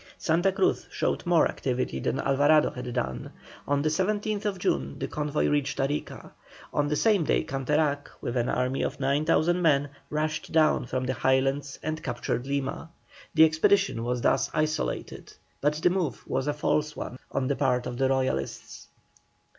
Santa 0.17 0.51
Cruz 0.51 0.87
showed 0.89 1.23
more 1.27 1.47
activity 1.47 1.99
than 1.99 2.19
Alvarado 2.21 2.71
had 2.71 2.91
done. 2.91 3.31
On 3.67 3.83
the 3.83 3.89
17th 3.89 4.57
June 4.57 4.97
the 4.97 5.07
convoy 5.07 5.47
reached 5.47 5.79
Arica. 5.79 6.31
On 6.73 6.87
that 6.87 6.95
same 6.95 7.23
day 7.23 7.43
Canterac, 7.43 8.09
with 8.19 8.35
an 8.35 8.49
army 8.49 8.81
of 8.81 8.99
9,000 8.99 9.61
men, 9.61 9.89
rushed 10.09 10.51
down 10.51 10.87
from 10.87 11.05
the 11.05 11.13
Highlands 11.13 11.77
and 11.83 12.01
captured 12.01 12.47
Lima. 12.47 12.89
The 13.35 13.45
expedition 13.45 14.03
was 14.03 14.21
thus 14.21 14.49
isolated, 14.55 15.33
but 15.61 15.73
the 15.75 15.91
move 15.91 16.27
was 16.27 16.47
a 16.47 16.53
false 16.55 16.95
one 16.95 17.19
on 17.31 17.45
the 17.47 17.55
part 17.55 17.85
of 17.85 17.97
the 17.99 18.09
Royalists. 18.09 18.87